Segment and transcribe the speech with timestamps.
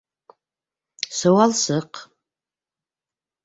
[1.17, 2.03] Сыуалсыҡ.